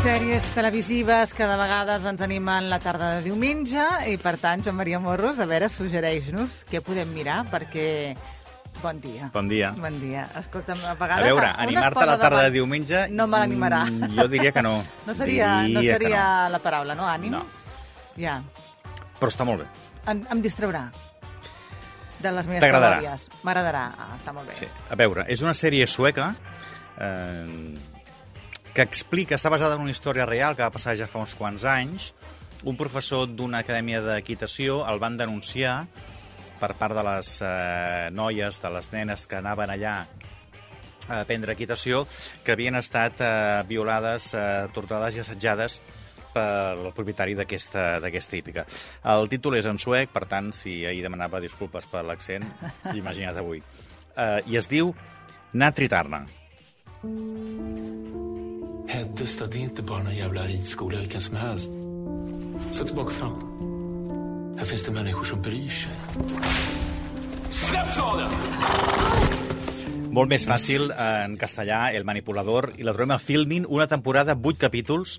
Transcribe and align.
Sèries 0.00 0.46
televisives 0.56 1.34
que 1.36 1.44
de 1.44 1.56
vegades 1.60 2.06
ens 2.08 2.22
animen 2.24 2.70
la 2.72 2.78
tarda 2.80 3.10
de 3.18 3.24
diumenge 3.26 3.82
i, 4.08 4.14
per 4.20 4.38
tant, 4.40 4.62
Joan 4.64 4.78
Maria 4.78 4.96
Morros, 5.02 5.36
a 5.42 5.46
veure, 5.50 5.68
suggereix-nos 5.68 6.62
què 6.70 6.80
podem 6.84 7.10
mirar 7.12 7.42
perquè... 7.52 8.14
Bon 8.80 8.96
dia. 9.02 9.28
Bon 9.34 9.48
dia. 9.50 9.74
Bon 9.76 9.98
dia. 10.00 10.22
Escolta'm, 10.40 10.80
a 10.88 10.94
A 10.94 10.96
vegades... 10.96 11.26
veure, 11.28 11.50
un 11.50 11.52
es 11.52 11.66
animar-te 11.66 12.06
la 12.08 12.14
tarda 12.16 12.38
de 12.38 12.46
davant- 12.46 12.54
diumenge... 12.56 13.02
No 13.12 13.26
me 13.28 13.42
l'animarà. 13.42 13.82
mm, 13.90 14.08
Jo 14.16 14.26
diria 14.32 14.52
que 14.56 14.62
no. 14.64 14.72
No 15.06 15.12
seria, 15.18 15.50
no 15.68 15.82
Diria 15.84 15.98
seria 15.98 16.24
la 16.48 16.62
paraula, 16.64 16.96
no? 16.96 17.04
Ànim? 17.10 17.36
No. 17.36 17.44
Ja. 18.16 18.38
Però 19.20 19.28
està 19.28 19.44
molt 19.44 19.66
bé. 19.66 19.68
Em, 20.08 20.24
em 20.32 20.40
distraurà 20.40 20.86
de 22.24 22.32
les 22.38 22.48
meves 22.48 22.64
calòries. 22.72 23.28
M'agradarà. 23.44 23.84
Ah, 24.00 24.10
està 24.16 24.32
molt 24.32 24.48
bé. 24.48 24.56
Sí. 24.64 24.68
A 24.88 24.96
veure, 24.96 25.28
és 25.28 25.44
una 25.44 25.52
sèrie 25.52 25.84
sueca 25.88 26.30
eh, 26.96 27.44
que 28.74 28.82
explica, 28.82 29.36
està 29.36 29.50
basada 29.52 29.76
en 29.76 29.84
una 29.84 29.94
història 29.94 30.26
real 30.28 30.56
que 30.56 30.64
va 30.64 30.74
passar 30.74 30.96
ja 30.98 31.08
fa 31.10 31.22
uns 31.22 31.34
quants 31.38 31.64
anys. 31.66 32.12
Un 32.68 32.76
professor 32.76 33.26
d'una 33.26 33.64
acadèmia 33.64 34.02
d'equitació 34.04 34.82
el 34.90 35.00
van 35.02 35.16
denunciar 35.16 35.84
per 36.60 36.74
part 36.76 36.94
de 36.94 37.04
les 37.06 37.38
eh, 37.40 38.10
noies, 38.12 38.60
de 38.60 38.70
les 38.74 38.90
nenes 38.92 39.24
que 39.26 39.38
anaven 39.40 39.72
allà 39.72 39.94
a 41.08 41.22
aprendre 41.22 41.56
equitació, 41.56 42.04
que 42.44 42.52
havien 42.54 42.76
estat 42.78 43.22
eh, 43.24 43.30
violades, 43.66 44.30
eh, 44.36 44.68
torturades 44.76 45.16
i 45.16 45.24
assetjades 45.24 45.80
pel 46.30 46.90
propietari 46.94 47.34
d'aquesta 47.34 48.36
hípica. 48.38 48.66
El 49.16 49.26
títol 49.32 49.58
és 49.58 49.66
en 49.66 49.80
suec, 49.82 50.12
per 50.14 50.28
tant, 50.30 50.52
si 50.54 50.84
ahir 50.86 51.02
demanava 51.02 51.42
disculpes 51.42 51.88
per 51.90 52.04
l'accent, 52.06 52.46
imagina't 53.00 53.40
avui. 53.42 53.64
Eh, 54.14 54.42
I 54.46 54.60
es 54.60 54.70
diu 54.70 54.94
Natritarna. 55.52 56.26
Häddestad, 59.20 59.50
det 59.50 59.58
är 59.58 59.62
inte 59.62 59.82
bara 59.82 60.02
någon 60.02 60.14
jävla 60.14 60.46
ridskola 60.46 60.98
vilken 60.98 61.20
som 61.20 61.36
helst. 61.36 61.70
Så 62.70 62.84
tillbaka 62.84 63.10
fram. 63.10 63.34
Här 64.58 64.64
finns 64.64 64.84
det 64.84 64.92
människor 64.92 65.24
som 65.24 65.42
bryr 65.42 65.68
sig. 65.68 65.92
Släpp 67.48 67.94
sadeln! 67.94 68.32
Molt 70.10 70.30
més 70.32 70.46
fàcil 70.48 70.88
eh, 70.88 71.24
en 71.26 71.34
castellà, 71.36 71.90
El 71.92 72.06
manipulador, 72.08 72.70
i 72.80 72.86
la 72.86 72.94
trobem 72.96 73.12
a 73.12 73.18
Filmin, 73.20 73.66
una 73.68 73.84
temporada, 73.86 74.34
vuit 74.34 74.56
capítols, 74.56 75.18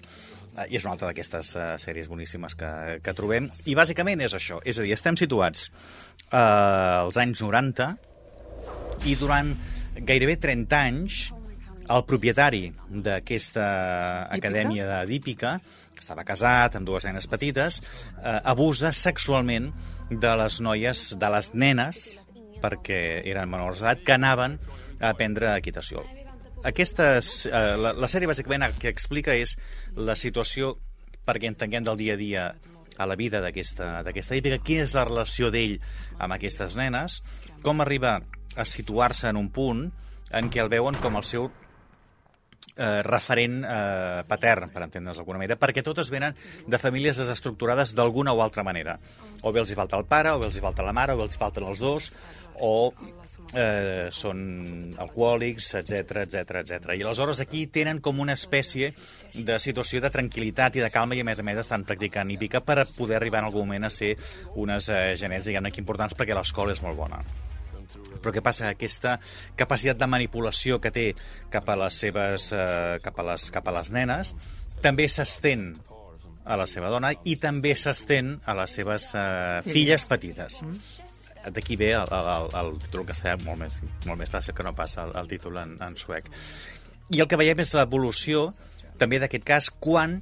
eh, 0.58 0.66
i 0.72 0.80
és 0.80 0.88
una 0.88 0.96
altra 0.96 1.12
d'aquestes 1.12 1.54
eh, 1.54 1.68
sèries 1.84 2.10
boníssimes 2.10 2.58
que, 2.58 2.72
que 3.06 3.14
trobem. 3.14 3.52
I 3.70 3.78
bàsicament 3.78 4.26
és 4.26 4.34
això, 4.34 4.64
és 4.66 4.82
a 4.82 4.88
dir, 4.88 4.96
estem 4.98 5.20
situats 5.22 5.68
eh, 5.70 6.42
als 6.42 7.22
anys 7.22 7.46
90 7.46 7.92
i 9.06 9.14
durant 9.22 9.54
gairebé 10.10 10.40
30 10.42 10.82
anys 10.82 11.22
el 11.90 12.04
propietari 12.08 12.70
d'aquesta 12.90 13.66
acadèmia 14.32 15.02
d'hípica, 15.08 15.58
que 15.94 16.04
estava 16.04 16.26
casat 16.28 16.78
amb 16.78 16.88
dues 16.88 17.06
nenes 17.08 17.28
petites, 17.32 17.82
eh, 18.22 18.40
abusa 18.44 18.94
sexualment 18.94 19.72
de 20.10 20.36
les 20.44 20.60
noies, 20.62 21.04
de 21.18 21.30
les 21.36 21.54
nenes, 21.54 22.02
perquè 22.62 23.22
eren 23.26 23.50
menors 23.50 23.82
d'edat, 23.82 24.04
que 24.06 24.16
anaven 24.16 24.60
a 25.00 25.10
aprendre 25.10 25.56
equitació. 25.58 26.04
Aquestes, 26.64 27.48
eh, 27.48 27.76
la, 27.78 27.94
la 27.98 28.10
sèrie 28.12 28.30
bàsicament 28.30 28.68
el 28.68 28.78
que 28.78 28.92
explica 28.92 29.34
és 29.34 29.58
la 29.98 30.16
situació 30.16 30.76
perquè 31.26 31.50
entenguem 31.50 31.86
del 31.86 31.98
dia 31.98 32.14
a 32.14 32.20
dia 32.20 32.44
a 33.02 33.08
la 33.08 33.16
vida 33.16 33.42
d'aquesta 33.42 34.36
hípica, 34.38 34.60
quina 34.62 34.86
és 34.86 34.94
la 34.94 35.06
relació 35.08 35.50
d'ell 35.50 35.80
amb 36.22 36.36
aquestes 36.36 36.76
nenes, 36.78 37.22
com 37.64 37.82
arriba 37.82 38.20
a 38.56 38.66
situar-se 38.68 39.30
en 39.32 39.40
un 39.40 39.50
punt 39.50 39.88
en 40.32 40.50
què 40.52 40.62
el 40.62 40.70
veuen 40.70 40.98
com 41.02 41.18
el 41.18 41.26
seu 41.28 41.50
eh, 42.82 43.02
referent 43.06 43.62
eh, 43.64 44.24
patern, 44.28 44.72
per 44.74 44.86
entendre's 44.88 45.22
d'alguna 45.22 45.42
manera, 45.44 45.60
perquè 45.62 45.86
totes 45.86 46.10
venen 46.12 46.36
de 46.68 46.82
famílies 46.82 47.22
desestructurades 47.22 47.96
d'alguna 47.96 48.34
o 48.34 48.42
altra 48.42 48.66
manera. 48.66 48.98
O 49.42 49.54
bé 49.54 49.62
els 49.62 49.72
hi 49.72 49.78
falta 49.78 50.00
el 50.02 50.08
pare, 50.10 50.34
o 50.34 50.42
bé 50.42 50.50
els 50.50 50.58
hi 50.58 50.64
falta 50.64 50.86
la 50.86 50.96
mare, 50.96 51.14
o 51.14 51.22
bé 51.22 51.30
els 51.30 51.38
falten 51.40 51.68
els 51.68 51.84
dos, 51.84 52.12
o 52.62 52.94
eh, 53.58 54.08
són 54.14 54.94
alcohòlics, 55.02 55.74
etc 55.82 56.26
etc 56.26 56.62
etc. 56.62 56.96
I 56.96 57.04
aleshores 57.04 57.42
aquí 57.44 57.66
tenen 57.68 58.02
com 58.06 58.22
una 58.22 58.38
espècie 58.38 58.94
de 59.34 59.60
situació 59.60 60.02
de 60.04 60.12
tranquil·litat 60.14 60.78
i 60.78 60.86
de 60.86 60.92
calma 60.94 61.18
i 61.18 61.24
a 61.24 61.28
més 61.28 61.42
a 61.42 61.48
més 61.48 61.62
estan 61.64 61.86
practicant 61.88 62.32
hípica 62.32 62.62
per 62.66 62.86
poder 62.98 63.18
arribar 63.20 63.42
en 63.42 63.50
algun 63.50 63.68
moment 63.68 63.90
a 63.90 63.94
ser 63.94 64.16
unes 64.56 64.90
eh, 64.90 65.16
genets, 65.18 65.50
diguem-ne, 65.50 65.74
importants 65.82 66.18
perquè 66.18 66.38
l'escola 66.38 66.78
és 66.78 66.86
molt 66.86 67.00
bona. 67.02 67.24
Però 68.22 68.34
què 68.34 68.44
passa? 68.44 68.72
Aquesta 68.72 69.18
capacitat 69.60 70.00
de 70.00 70.10
manipulació 70.10 70.80
que 70.82 70.92
té 70.94 71.12
cap 71.54 71.70
a 71.70 71.78
les 71.84 72.02
seves, 72.06 72.52
eh, 72.56 72.98
cap, 73.04 73.20
a 73.20 73.28
les, 73.32 73.48
cap 73.54 73.68
a 73.68 73.76
les 73.80 73.92
nenes 73.94 74.36
també 74.82 75.08
s'estén 75.10 75.72
a 76.46 76.58
la 76.58 76.66
seva 76.66 76.90
dona 76.90 77.12
i 77.24 77.36
també 77.38 77.76
s'estén 77.78 78.34
a 78.50 78.56
les 78.58 78.74
seves 78.80 79.12
eh, 79.14 79.62
filles 79.70 80.06
petites. 80.10 80.62
D'aquí 81.42 81.78
ve 81.78 81.92
el, 81.98 82.10
el, 82.10 82.30
el, 82.36 82.50
el 82.60 82.76
títol 82.84 83.06
que 83.06 83.16
està 83.18 83.36
molt 83.46 83.62
més, 83.64 83.80
molt 84.06 84.20
més 84.20 84.30
fàcil 84.30 84.58
que 84.58 84.66
no 84.66 84.76
passa 84.78 85.06
el, 85.06 85.16
el 85.22 85.30
títol 85.30 85.58
en, 85.62 85.78
en 85.82 85.98
suec. 85.98 86.30
I 87.12 87.22
el 87.22 87.30
que 87.30 87.40
veiem 87.40 87.62
és 87.62 87.74
l'evolució 87.78 88.50
també 89.02 89.20
d'aquest 89.22 89.46
cas 89.46 89.70
quan 89.84 90.20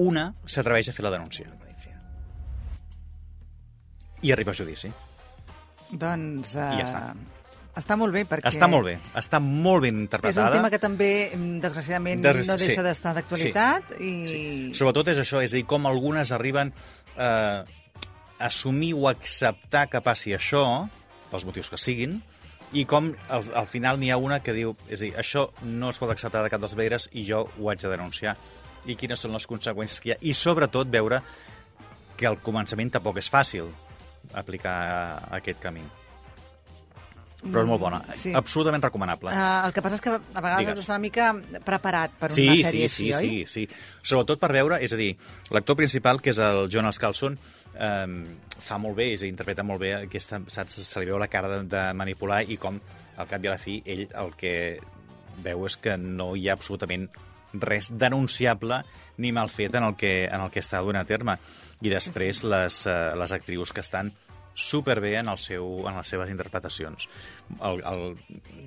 una 0.00 0.30
s'atreveix 0.48 0.90
a 0.90 0.96
fer 0.96 1.04
la 1.04 1.12
denúncia. 1.16 1.52
I 4.24 4.32
arriba 4.32 4.52
a 4.52 4.56
judici. 4.56 4.90
Doncs... 5.90 6.54
Uh, 6.56 6.74
I 6.74 6.80
ja 6.82 6.84
està. 6.88 7.02
Està 7.76 7.92
molt 8.00 8.14
bé 8.14 8.22
perquè... 8.24 8.48
Està 8.48 8.66
molt 8.72 8.86
bé, 8.88 8.94
està 9.20 9.36
molt 9.42 9.82
ben 9.84 9.98
És 9.98 10.06
interpretada. 10.06 10.46
un 10.48 10.54
tema 10.56 10.70
que 10.72 10.78
també, 10.80 11.08
mm, 11.36 11.58
desgraciadament, 11.60 12.22
Des- 12.24 12.38
no 12.48 12.56
deixa 12.56 12.80
sí. 12.80 12.84
d'estar 12.86 13.12
d'actualitat 13.18 13.90
Sí. 13.98 14.06
i... 14.08 14.28
Sí. 14.30 14.44
Sobretot 14.78 15.08
és 15.12 15.18
això, 15.20 15.42
és 15.44 15.52
a 15.52 15.58
dir, 15.58 15.66
com 15.68 15.84
algunes 15.86 16.32
arriben 16.32 16.72
eh, 17.18 17.20
a 17.20 18.46
assumir 18.48 18.94
o 18.96 19.08
acceptar 19.10 19.90
que 19.92 20.00
passi 20.00 20.32
això, 20.32 20.88
pels 21.30 21.44
motius 21.44 21.68
que 21.68 21.76
siguin, 21.76 22.22
i 22.72 22.86
com 22.88 23.12
al, 23.28 23.44
al 23.54 23.68
final 23.68 24.00
n'hi 24.00 24.08
ha 24.10 24.16
una 24.16 24.40
que 24.42 24.52
diu, 24.56 24.72
és 24.88 25.02
a 25.02 25.04
dir, 25.04 25.12
això 25.20 25.50
no 25.62 25.90
es 25.92 26.00
pot 26.00 26.10
acceptar 26.10 26.42
de 26.42 26.50
cap 26.50 26.60
dels 26.64 26.74
veres 26.74 27.10
i 27.12 27.26
jo 27.28 27.44
ho 27.60 27.68
haig 27.70 27.84
de 27.84 27.92
denunciar. 27.92 28.38
I 28.86 28.96
quines 28.96 29.20
són 29.20 29.32
les 29.36 29.44
conseqüències 29.46 30.00
que 30.00 30.08
hi 30.08 30.12
ha. 30.16 30.18
I 30.22 30.32
sobretot 30.32 30.88
veure 30.88 31.20
que 32.16 32.26
al 32.26 32.40
començament 32.40 32.88
tampoc 32.96 33.18
és 33.20 33.28
fàcil 33.28 33.68
aplicar 34.34 35.28
aquest 35.36 35.60
camí. 35.62 35.84
Però 37.46 37.62
és 37.62 37.68
molt 37.68 37.80
bona. 37.80 37.98
Mm, 38.00 38.16
sí. 38.18 38.32
Absolutament 38.34 38.82
recomanable. 38.82 39.30
Uh, 39.30 39.66
el 39.68 39.74
que 39.76 39.82
passa 39.84 39.98
és 39.98 40.02
que 40.02 40.14
a 40.16 40.18
vegades 40.40 40.64
Digues. 40.64 40.72
has 40.72 40.80
d'estar 40.80 40.96
una 40.96 41.04
mica 41.04 41.26
preparat 41.66 42.16
per 42.18 42.32
Sí, 42.32 42.46
una 42.48 42.56
sí, 42.56 42.64
sèrie 42.64 42.88
sí, 42.88 43.10
així, 43.12 43.12
sí, 43.12 43.28
oi? 43.28 43.44
sí. 43.46 43.68
Sobretot 44.02 44.40
per 44.40 44.50
veure, 44.56 44.80
és 44.82 44.92
a 44.92 44.98
dir, 44.98 45.12
l'actor 45.54 45.76
principal, 45.76 46.20
que 46.20 46.30
és 46.30 46.38
el 46.42 46.66
Jonas 46.72 46.98
Carlson, 46.98 47.36
eh, 47.76 48.24
fa 48.58 48.78
molt 48.78 48.96
bé, 48.96 49.12
és 49.12 49.20
a 49.20 49.26
dir, 49.26 49.30
interpreta 49.30 49.62
molt 49.62 49.80
bé 49.84 49.94
aquesta, 50.00 50.40
saps, 50.48 50.80
se 50.88 51.00
li 51.00 51.06
veu 51.06 51.20
la 51.22 51.28
cara 51.28 51.48
de, 51.52 51.62
de 51.70 51.84
manipular 51.94 52.42
i 52.48 52.56
com, 52.56 52.80
al 53.16 53.28
cap 53.28 53.44
i 53.44 53.52
a 53.52 53.54
la 53.54 53.58
fi, 53.62 53.82
ell 53.84 54.08
el 54.10 54.32
que 54.34 54.80
veu 55.44 55.66
és 55.68 55.76
que 55.76 55.96
no 56.00 56.34
hi 56.34 56.48
ha 56.48 56.56
absolutament 56.56 57.06
res 57.62 57.90
denunciable 57.98 58.82
ni 59.18 59.32
mal 59.32 59.50
fet 59.50 59.74
en 59.74 59.84
el 59.88 59.96
que, 59.96 60.26
en 60.26 60.40
el 60.40 60.52
que 60.52 60.62
està 60.64 60.82
donant 60.84 61.04
a 61.04 61.08
terme. 61.08 61.38
I 61.84 61.92
després 61.92 62.44
les, 62.44 62.84
eh, 62.88 63.12
les 63.16 63.32
actrius 63.36 63.72
que 63.72 63.84
estan 63.84 64.12
superbé 64.56 65.18
en, 65.18 65.28
el 65.28 65.36
seu, 65.38 65.84
en 65.86 65.98
les 65.98 66.08
seves 66.08 66.30
interpretacions. 66.32 67.06
El, 67.60 67.82
el, 67.84 68.04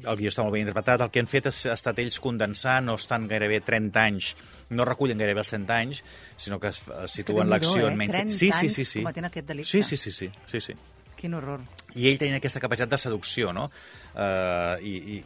el 0.06 0.20
guió 0.20 0.30
està 0.30 0.46
molt 0.46 0.54
ben 0.54 0.62
interpretat. 0.62 1.02
El 1.02 1.10
que 1.12 1.24
han 1.24 1.30
fet 1.32 1.50
és, 1.50 1.64
ha 1.66 1.74
estat 1.76 1.98
ells 2.00 2.20
condensar, 2.22 2.78
no 2.86 2.94
estan 3.02 3.26
gairebé 3.28 3.60
30 3.66 4.04
anys, 4.04 4.36
no 4.70 4.86
recullen 4.86 5.18
gairebé 5.20 5.42
els 5.42 5.50
30 5.56 5.80
anys, 5.80 6.04
sinó 6.38 6.62
que 6.62 6.70
es, 6.70 6.84
es 7.08 7.18
situen 7.18 7.50
l'acció 7.50 7.88
eh? 7.88 7.90
en 7.90 7.98
menys... 7.98 8.20
30 8.20 8.38
sí, 8.38 8.52
sí, 8.54 8.70
sí, 8.70 8.86
sí. 8.86 9.02
cometent 9.02 9.32
aquest 9.32 9.50
delicte. 9.50 9.72
Sí, 9.72 9.84
sí, 9.84 9.98
sí, 9.98 10.14
sí, 10.14 10.30
sí, 10.54 10.62
sí. 10.70 10.78
Quin 11.18 11.34
horror. 11.36 11.66
I 11.98 12.06
ell 12.12 12.22
tenint 12.22 12.38
aquesta 12.38 12.62
capacitat 12.64 12.94
de 12.94 13.02
seducció, 13.02 13.50
no? 13.52 13.66
Uh, 14.14 14.78
i, 14.86 15.18
i, 15.18 15.20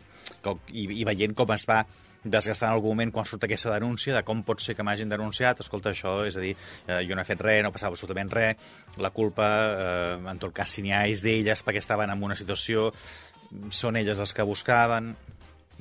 i, 0.72 0.88
I 1.04 1.04
veient 1.12 1.36
com 1.38 1.52
es 1.54 1.68
va 1.70 1.84
desgastant 2.24 2.70
en 2.72 2.76
algun 2.78 2.94
moment 2.96 3.12
quan 3.12 3.26
surt 3.28 3.44
aquesta 3.44 3.74
denúncia 3.74 4.16
de 4.16 4.24
com 4.24 4.44
pot 4.48 4.62
ser 4.64 4.76
que 4.78 4.84
m'hagin 4.84 5.10
denunciat, 5.12 5.60
escolta, 5.60 5.92
això, 5.92 6.22
és 6.28 6.38
a 6.38 6.44
dir, 6.44 6.56
eh, 6.88 7.02
jo 7.08 7.16
no 7.16 7.22
he 7.22 7.28
fet 7.28 7.42
res, 7.44 7.62
no 7.66 7.72
passava 7.76 7.94
absolutament 7.94 8.32
res, 8.32 8.58
la 8.98 9.10
culpa, 9.12 9.50
eh, 9.76 10.18
en 10.32 10.40
tot 10.40 10.54
cas, 10.56 10.70
si 10.72 10.82
n'hi 10.86 10.94
ha, 10.96 11.06
és 11.08 11.22
d'elles 11.26 11.64
perquè 11.66 11.82
estaven 11.84 12.10
en 12.14 12.24
una 12.24 12.36
situació, 12.40 12.92
són 13.70 13.98
elles 14.00 14.20
els 14.20 14.34
que 14.34 14.44
buscaven... 14.48 15.16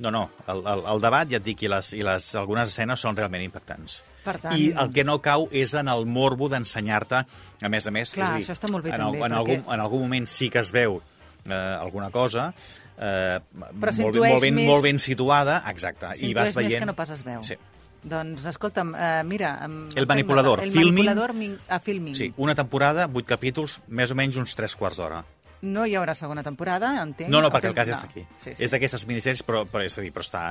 No, 0.01 0.09
no, 0.09 0.23
el, 0.49 0.63
el, 0.65 0.79
el 0.89 1.01
debat, 1.03 1.29
ja 1.29 1.37
et 1.37 1.43
dic, 1.45 1.61
i, 1.63 1.69
les, 1.69 1.91
i 1.93 1.99
les, 2.03 2.25
algunes 2.35 2.71
escenes 2.71 2.99
són 2.99 3.13
realment 3.15 3.43
impactants. 3.45 3.99
Per 4.25 4.33
tant- 4.41 4.57
I 4.57 4.71
el 4.81 4.89
que 4.91 5.03
no 5.05 5.19
cau 5.21 5.45
és 5.53 5.75
en 5.77 5.87
el 5.87 6.07
morbo 6.09 6.47
d'ensenyar-te, 6.49 7.19
a 7.61 7.69
més 7.69 7.85
a 7.87 7.93
més... 7.93 8.15
Clar, 8.17 8.25
és 8.25 8.33
a 8.33 8.37
dir, 8.39 8.43
això 8.47 8.55
està 8.57 8.71
molt 8.73 8.87
bé 8.87 8.89
en, 8.89 8.97
també, 9.03 9.19
en, 9.21 9.21
perquè- 9.21 9.37
algun, 9.37 9.61
en 9.75 9.83
algun 9.85 10.01
moment 10.07 10.25
sí 10.27 10.49
que 10.49 10.63
es 10.65 10.71
veu 10.73 10.97
eh, 11.45 11.53
alguna 11.53 12.09
cosa, 12.11 12.53
eh, 12.97 13.39
molt, 13.53 13.93
ben, 14.15 14.31
molt, 14.31 14.41
ben, 14.41 14.55
més- 14.55 14.67
molt 14.67 14.83
ben 14.83 14.99
situada, 14.99 15.61
exacte, 15.69 16.13
i 16.21 16.33
vas 16.33 16.53
veient... 16.55 16.71
més 16.71 16.79
que 16.81 16.89
no 16.89 16.95
pas 16.97 17.09
es 17.15 17.23
veu. 17.23 17.43
Sí. 17.43 17.57
Doncs, 18.03 18.43
escolta'm, 18.51 18.89
uh, 18.91 19.21
mira... 19.23 19.53
El 19.95 20.07
manipulador, 20.07 20.59
el 20.59 20.73
filming. 20.73 21.05
manipulador 21.05 21.31
a 21.69 21.79
filming. 21.79 22.15
Sí, 22.19 22.33
una 22.35 22.55
temporada, 22.55 23.07
vuit 23.07 23.25
capítols, 23.25 23.77
més 23.87 24.11
o 24.11 24.17
menys 24.19 24.35
uns 24.41 24.55
tres 24.59 24.75
quarts 24.75 24.99
d'hora. 24.99 25.21
No 25.63 25.85
hi 25.87 25.95
haurà 25.95 26.11
segona 26.17 26.43
temporada, 26.43 26.89
entenc? 27.01 27.29
No, 27.31 27.39
no, 27.41 27.49
perquè 27.53 27.69
el 27.71 27.75
cas 27.77 27.87
no. 27.87 27.95
està 27.95 28.09
aquí. 28.09 28.25
Sí, 28.35 28.51
És 28.51 28.65
sí. 28.65 28.71
d'aquestes 28.73 29.05
minissèries, 29.07 29.43
però, 29.47 29.63
però, 29.69 29.85
és 29.87 29.95
a 29.97 30.03
dir, 30.03 30.11
però 30.11 30.25
està, 30.25 30.45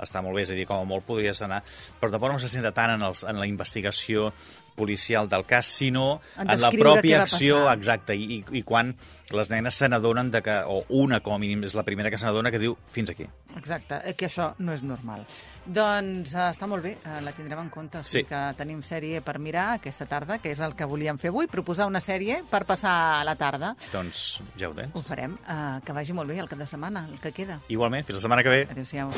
està 0.00 0.22
molt 0.24 0.36
bé, 0.38 0.46
és 0.46 0.52
a 0.54 0.58
dir, 0.58 0.64
com 0.68 0.80
a 0.80 0.88
molt 0.88 1.04
podries 1.04 1.42
anar... 1.44 1.62
Però 2.00 2.10
tampoc 2.14 2.32
no 2.32 2.40
se 2.40 2.48
centra 2.52 2.72
tant 2.72 2.96
en, 2.96 3.02
els, 3.10 3.24
en 3.28 3.38
la 3.40 3.46
investigació 3.50 4.30
policial 4.74 5.28
del 5.30 5.44
cas, 5.46 5.66
sinó 5.70 6.20
En 6.36 6.50
en, 6.50 6.60
la 6.60 6.70
pròpia 6.74 7.20
acció, 7.22 7.60
passar. 7.62 7.76
exacte, 7.78 8.16
i, 8.18 8.40
i, 8.40 8.44
i 8.58 8.62
quan 8.66 8.90
les 9.30 9.48
nenes 9.50 9.76
se 9.78 9.86
n'adonen 9.88 10.32
de 10.34 10.40
que, 10.42 10.56
o 10.66 10.80
una 11.00 11.20
com 11.22 11.36
a 11.36 11.38
mínim 11.38 11.62
és 11.64 11.76
la 11.78 11.84
primera 11.86 12.10
que 12.10 12.18
se 12.18 12.26
n'adona 12.26 12.50
que 12.50 12.58
diu 12.58 12.74
fins 12.92 13.12
aquí. 13.14 13.24
Exacte, 13.56 14.00
eh, 14.04 14.16
que 14.18 14.26
això 14.26 14.50
no 14.58 14.74
és 14.74 14.82
normal. 14.82 15.22
Doncs 15.64 16.34
uh, 16.34 16.48
està 16.50 16.66
molt 16.68 16.82
bé, 16.84 16.96
uh, 17.06 17.20
la 17.24 17.32
tindrem 17.32 17.62
en 17.62 17.70
compte. 17.72 18.02
O 18.02 18.02
sigui 18.02 18.24
Sí. 18.24 18.28
que 18.28 18.40
tenim 18.58 18.82
sèrie 18.82 19.22
per 19.24 19.38
mirar 19.38 19.76
aquesta 19.78 20.04
tarda, 20.10 20.40
que 20.42 20.50
és 20.50 20.60
el 20.60 20.74
que 20.74 20.84
volíem 20.84 21.16
fer 21.22 21.30
avui, 21.30 21.46
proposar 21.46 21.86
una 21.86 22.02
sèrie 22.02 22.42
per 22.50 22.64
passar 22.66 23.24
la 23.24 23.36
tarda. 23.38 23.76
Doncs 23.92 24.40
ja 24.58 24.70
ho 24.70 24.76
tens. 24.76 24.94
Ho 24.94 25.02
farem. 25.06 25.38
Uh, 25.44 25.80
que 25.84 25.96
vagi 25.96 26.16
molt 26.16 26.30
bé 26.30 26.38
el 26.42 26.50
cap 26.50 26.60
de 26.60 26.68
setmana, 26.70 27.06
el 27.10 27.18
que 27.22 27.32
queda. 27.32 27.60
Igualment, 27.68 28.06
fins 28.06 28.20
la 28.20 28.28
setmana 28.28 28.46
que 28.46 28.54
ve. 28.54 28.62
Adéu-siau. 28.70 29.12